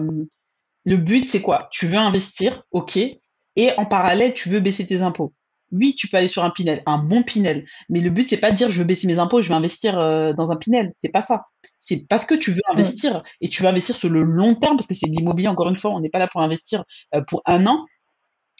[0.84, 1.68] le but c'est quoi?
[1.72, 5.32] Tu veux investir, ok, et en parallèle tu veux baisser tes impôts
[5.72, 8.50] oui, tu peux aller sur un Pinel, un bon Pinel, mais le but c'est pas
[8.50, 11.10] de dire je veux baisser mes impôts, je vais investir euh, dans un Pinel, c'est
[11.10, 11.44] pas ça.
[11.78, 14.86] C'est parce que tu veux investir et tu veux investir sur le long terme parce
[14.86, 17.42] que c'est de l'immobilier encore une fois, on n'est pas là pour investir euh, pour
[17.46, 17.84] un an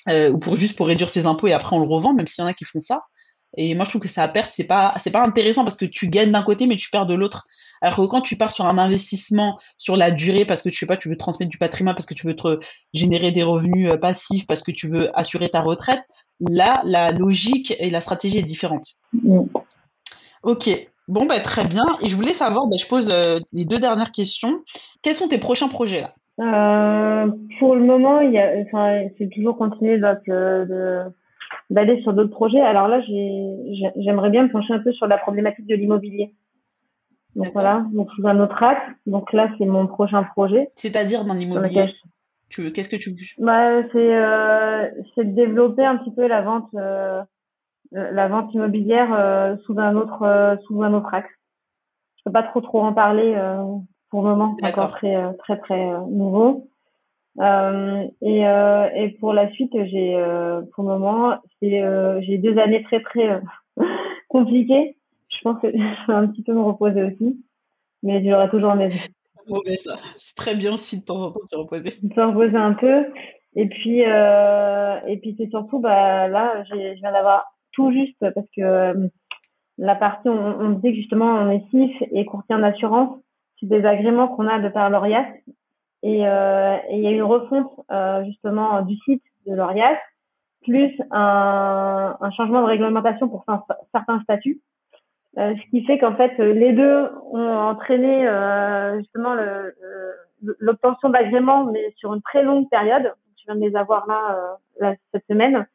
[0.08, 2.42] euh, ou pour juste pour réduire ses impôts et après on le revend, même s'il
[2.42, 3.02] y en a qui font ça.
[3.56, 6.08] Et moi je trouve que ça perte, c'est pas c'est pas intéressant parce que tu
[6.08, 7.46] gagnes d'un côté mais tu perds de l'autre.
[7.82, 10.86] Alors que quand tu pars sur un investissement sur la durée parce que tu sais
[10.86, 12.60] pas, tu veux transmettre du patrimoine, parce que tu veux te
[12.92, 16.02] générer des revenus passifs, parce que tu veux assurer ta retraite,
[16.40, 18.86] Là, la logique et la stratégie est différente.
[19.12, 19.42] Mm.
[20.42, 20.70] Ok.
[21.08, 21.84] Bon, bah, très bien.
[22.02, 24.60] Et je voulais savoir, bah, je pose euh, les deux dernières questions.
[25.02, 26.14] Quels sont tes prochains projets là?
[26.40, 31.02] Euh, Pour le moment, il y a, enfin, c'est toujours continuer de,
[31.70, 32.60] d'aller sur d'autres projets.
[32.60, 36.34] Alors là, j'aimerais bien me pencher un peu sur la problématique de l'immobilier.
[37.36, 38.84] Donc voilà, donc sous un autre axe.
[39.06, 40.70] Donc là, c'est mon prochain projet.
[40.74, 41.94] C'est-à-dire dans l'immobilier
[42.50, 46.42] tu veux, qu'est-ce que tu bah, c'est euh, c'est de développer un petit peu la
[46.42, 47.22] vente euh,
[47.92, 51.30] la vente immobilière euh, sous un autre euh, sous un autre axe.
[52.16, 53.62] Je peux pas trop trop en parler euh,
[54.10, 56.68] pour le moment, c'est encore très très très nouveau.
[57.38, 60.14] Et et pour la suite, j'ai
[60.74, 61.78] pour le moment, c'est
[62.22, 63.40] j'ai deux années très très
[64.28, 64.96] compliquées.
[65.28, 67.44] Je pense que je vais un petit peu me reposer aussi,
[68.02, 68.90] mais j'aurai toujours mes
[69.76, 69.96] ça.
[70.16, 71.98] C'est très bien aussi de temps en temps de se reposer.
[72.02, 73.06] De se reposer un peu.
[73.56, 78.46] Et puis, euh, et puis c'est surtout, bah, là, je viens d'avoir tout juste parce
[78.56, 79.08] que euh,
[79.78, 83.18] la partie, on, on, disait que justement, on est CIF et courtier en assurance.
[83.58, 85.26] C'est des agréments qu'on a de par l'ORIAS.
[86.02, 89.98] Et euh, il y a une refonte euh, justement du site de l'ORIAS,
[90.62, 93.44] plus un, un, changement de réglementation pour
[93.92, 94.60] certains statuts.
[95.38, 99.36] Euh, ce qui fait qu'en fait euh, les deux ont entraîné euh, justement
[100.58, 103.14] l'obtention d'agréments mais sur une très longue période.
[103.36, 105.66] Je viens de les avoir là, cette semaine.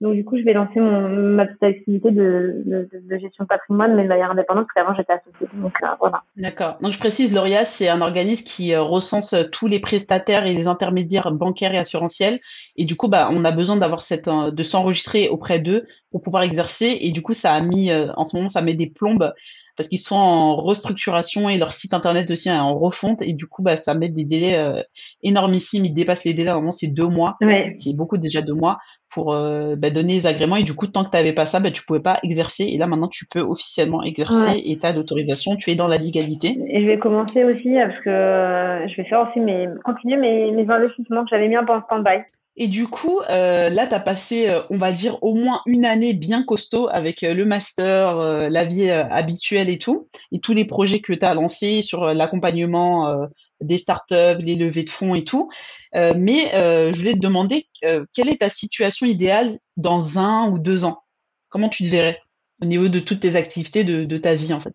[0.00, 3.48] Donc du coup, je vais lancer mon, ma petite activité de, de, de gestion de
[3.48, 5.46] patrimoine, mais de manière indépendante, parce qu'avant j'étais associée.
[5.60, 6.22] Donc voilà.
[6.36, 6.78] D'accord.
[6.80, 11.30] Donc je précise, l'ORIAS, c'est un organisme qui recense tous les prestataires et les intermédiaires
[11.32, 12.38] bancaires et assurantiels.
[12.76, 16.44] Et du coup, bah, on a besoin d'avoir cette, de s'enregistrer auprès d'eux pour pouvoir
[16.44, 16.96] exercer.
[17.00, 19.32] Et du coup, ça a mis, en ce moment, ça met des plombes
[19.76, 23.46] parce qu'ils sont en restructuration et leur site internet aussi est en refonte et du
[23.46, 24.82] coup bah ça met des délais euh,
[25.22, 27.38] énormissimes ils dépassent les délais normalement c'est deux mois
[27.76, 28.78] c'est beaucoup déjà deux mois
[29.10, 30.56] pour euh, bah, donner les agréments.
[30.56, 32.64] Et du coup tant que tu n'avais pas ça bah, tu pouvais pas exercer.
[32.64, 35.98] Et là maintenant tu peux officiellement exercer et tu as d'autorisation tu es dans la
[35.98, 36.58] légalité.
[36.68, 40.52] Et je vais commencer aussi parce que euh, je vais faire aussi mes continuer mes,
[40.52, 42.24] mes investissements que j'avais mis un peu en stand-by.
[42.56, 45.86] Et du coup, euh, là, tu as passé, euh, on va dire, au moins une
[45.86, 48.16] année bien costaud avec euh, le master,
[48.50, 53.28] la vie habituelle et tout, et tous les projets que tu as lancés sur l'accompagnement
[53.60, 55.48] des startups, les levées de fonds et tout.
[55.94, 61.02] Mais je voulais te demander, quelle est ta situation idéale dans un ou deux ans?
[61.48, 62.18] Comment tu te verrais
[62.62, 64.74] au niveau de toutes tes activités de, de ta vie, en fait?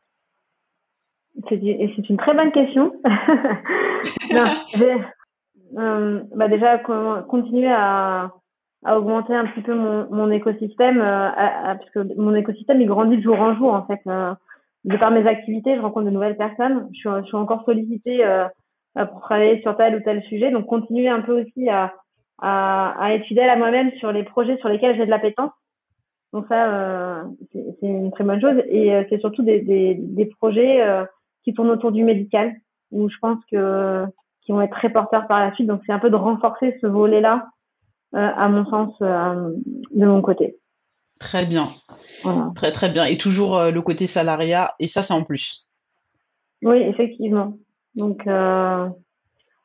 [1.49, 2.93] C'est une très bonne question.
[4.31, 4.45] non,
[5.77, 8.31] euh, bah déjà continuer à,
[8.85, 13.17] à augmenter un petit peu mon, mon écosystème euh, parce que mon écosystème il grandit
[13.17, 14.33] de jour en jour en fait euh,
[14.85, 16.87] de par mes activités je rencontre de nouvelles personnes.
[16.93, 18.45] Je suis, je suis encore sollicitée euh,
[18.95, 21.93] pour travailler sur tel ou tel sujet donc continuer un peu aussi à,
[22.39, 25.51] à, à être fidèle à moi-même sur les projets sur lesquels j'ai de l'appétence
[26.33, 30.81] donc ça c'est une très bonne chose et c'est surtout des, des, des projets
[31.43, 32.55] qui tournent autour du médical
[32.91, 34.05] où je pense que
[34.45, 35.67] qui vont être très porteurs par la suite.
[35.67, 37.47] Donc c'est un peu de renforcer ce volet-là,
[38.15, 39.51] euh, à mon sens, euh,
[39.91, 40.57] de mon côté.
[41.19, 41.67] Très bien.
[42.55, 43.05] Très très bien.
[43.05, 45.69] Et toujours euh, le côté salariat, et ça c'est en plus.
[46.61, 47.57] Oui, effectivement.
[47.95, 48.27] Donc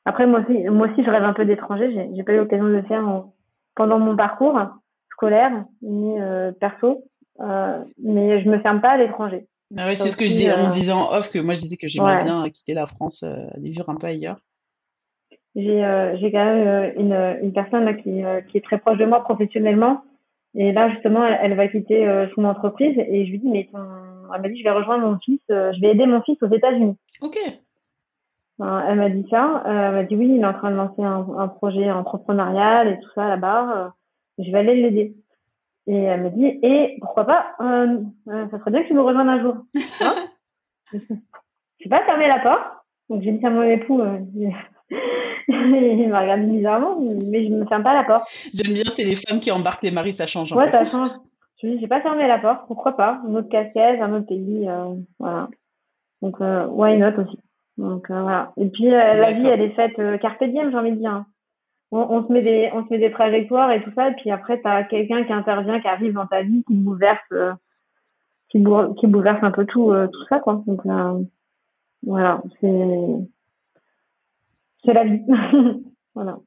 [0.05, 1.93] Après, moi aussi, moi aussi, je rêve un peu d'étranger.
[1.93, 3.25] J'ai, j'ai pas eu l'occasion de le faire
[3.75, 4.59] pendant mon parcours
[5.11, 7.05] scolaire ni euh, perso,
[7.41, 9.47] euh, mais je me ferme pas à l'étranger.
[9.77, 11.77] Ah ouais, c'est ce que je disais, on disait en off que moi je disais
[11.77, 14.39] que j'aimerais bien quitter la France, aller vivre un peu ailleurs.
[15.55, 19.23] J'ai, j'ai quand même une, une personne là qui, qui est très proche de moi
[19.23, 20.03] professionnellement
[20.55, 23.79] et là, justement, elle, va quitter euh, son entreprise et je lui dis, mais ton...
[24.35, 26.53] elle m'a dit, je vais rejoindre mon fils, euh, je vais aider mon fils aux
[26.53, 26.97] États-Unis.
[27.21, 27.37] Ok.
[28.61, 29.63] Elle m'a dit ça.
[29.67, 32.89] Euh, elle m'a dit, oui, il est en train de lancer un, un projet entrepreneurial
[32.89, 33.95] et tout ça là-bas.
[34.39, 35.17] je vais aller l'aider.
[35.87, 39.43] Et elle me dit, et pourquoi pas, ça serait bien que tu me rejoignes un
[39.43, 39.57] jour.
[40.93, 40.99] Je
[41.87, 42.63] n'ai pas fermé la porte.
[43.09, 44.01] Donc j'ai dit à mon époux,
[45.49, 48.29] il m'a regardé bizarrement, mais je me ferme pas la porte.
[48.55, 50.53] J'aime bien, c'est les femmes qui embarquent les maris, ça change.
[50.53, 51.11] Ouais, ça change.
[51.63, 53.21] Je dis, j'ai pas fermé la porte, pourquoi pas?
[53.27, 55.49] Une autre casquette, un autre pays, euh, voilà.
[56.23, 57.39] Donc, euh, why not aussi?
[57.81, 58.53] Donc, euh, voilà.
[58.59, 61.25] Et puis, euh, la vie, elle est faite euh, carpe diem, j'ai envie de dire.
[61.91, 64.31] On, on, se met des, on se met des trajectoires et tout ça, et puis
[64.31, 67.57] après, t'as quelqu'un qui intervient, qui arrive dans ta vie, qui bouleverse,
[68.51, 68.63] qui,
[68.99, 70.63] qui bouleverse un peu tout, tout ça, quoi.
[70.67, 70.83] Donc,
[72.03, 72.77] voilà, c'est
[74.85, 75.23] c'est la vie.
[76.15, 76.39] voilà.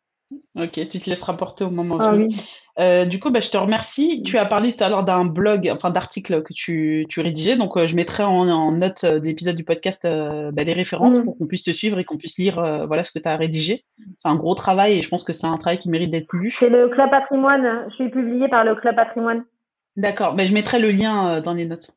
[0.56, 2.36] Ok, tu te laisseras porter au moment ah, Oui.
[2.80, 4.24] Euh, du coup, bah, je te remercie.
[4.24, 7.56] Tu as parlé tout à l'heure d'un blog, enfin d'article que tu, tu rédigeais.
[7.56, 11.20] Donc, euh, je mettrai en, en note euh, d'épisode du podcast euh, bah, des références
[11.20, 11.24] mm.
[11.24, 12.56] pour qu'on puisse te suivre et qu'on puisse lire
[12.88, 13.86] voilà ce que tu as rédigé.
[14.18, 16.50] C'est un gros travail et je pense que c'est un travail qui mérite d'être lu.
[16.50, 17.86] C'est le Club Patrimoine.
[17.90, 19.44] Je suis publié par le Club Patrimoine.
[19.96, 20.34] D'accord.
[20.34, 21.92] Bah, je mettrai le lien dans les notes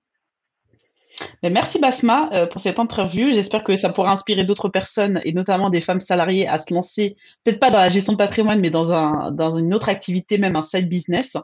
[1.43, 3.31] merci Basma euh, pour cette interview.
[3.33, 7.17] J'espère que ça pourra inspirer d'autres personnes et notamment des femmes salariées à se lancer,
[7.45, 10.57] peut-être pas dans la gestion de patrimoine, mais dans un dans une autre activité, même
[10.57, 11.37] un side business.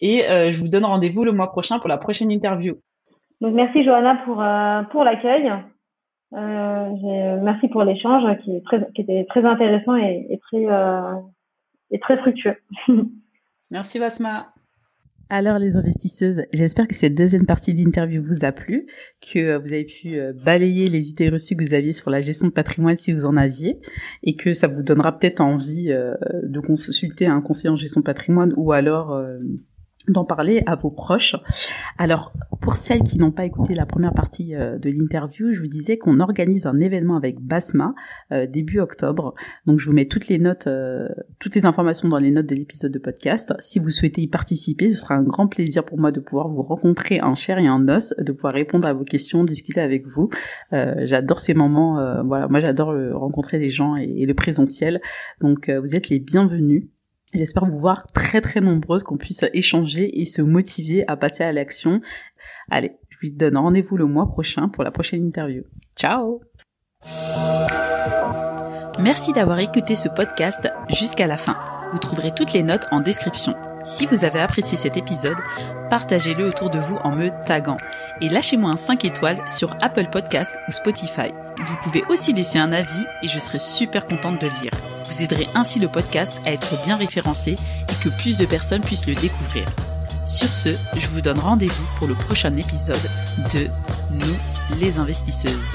[0.00, 2.76] Et euh, je vous donne rendez-vous le mois prochain pour la prochaine interview.
[3.40, 5.50] Donc merci Johanna pour euh, pour l'accueil.
[6.32, 8.62] merci pour l'échange qui,
[8.94, 10.64] qui était très intéressant et, et très
[11.90, 12.56] et très fructueux.
[13.70, 14.52] merci Basma.
[15.30, 18.86] Alors les investisseuses, j'espère que cette deuxième partie d'interview vous a plu,
[19.20, 22.22] que euh, vous avez pu euh, balayer les idées reçues que vous aviez sur la
[22.22, 23.78] gestion de patrimoine si vous en aviez,
[24.22, 26.14] et que ça vous donnera peut-être envie euh,
[26.44, 29.22] de consulter un conseiller en gestion de patrimoine ou alors
[30.12, 31.36] d'en parler à vos proches.
[31.98, 35.68] Alors, pour celles qui n'ont pas écouté la première partie euh, de l'interview, je vous
[35.68, 37.94] disais qu'on organise un événement avec Basma
[38.32, 39.34] euh, début octobre.
[39.66, 42.54] Donc, je vous mets toutes les notes, euh, toutes les informations dans les notes de
[42.54, 43.54] l'épisode de podcast.
[43.60, 46.62] Si vous souhaitez y participer, ce sera un grand plaisir pour moi de pouvoir vous
[46.62, 50.28] rencontrer en chair et en os, de pouvoir répondre à vos questions, discuter avec vous.
[50.72, 52.22] j'adore ces moments.
[52.24, 55.00] voilà, moi, j'adore rencontrer des gens et, et le présentiel.
[55.40, 56.88] Donc, vous êtes les bienvenus.
[57.34, 61.52] J'espère vous voir très très nombreuses, qu'on puisse échanger et se motiver à passer à
[61.52, 62.00] l'action.
[62.70, 65.62] Allez, je vous donne rendez-vous le mois prochain pour la prochaine interview.
[65.96, 66.40] Ciao
[68.98, 71.56] Merci d'avoir écouté ce podcast jusqu'à la fin.
[71.92, 73.54] Vous trouverez toutes les notes en description.
[73.84, 75.36] Si vous avez apprécié cet épisode,
[75.88, 77.76] partagez-le autour de vous en me taguant
[78.20, 81.32] et lâchez-moi un 5 étoiles sur Apple Podcast ou Spotify.
[81.64, 84.97] Vous pouvez aussi laisser un avis et je serai super contente de le lire.
[85.08, 89.06] Vous aiderez ainsi le podcast à être bien référencé et que plus de personnes puissent
[89.06, 89.66] le découvrir.
[90.24, 93.10] Sur ce, je vous donne rendez-vous pour le prochain épisode
[93.52, 93.68] de
[94.12, 94.36] Nous
[94.78, 95.74] les investisseuses.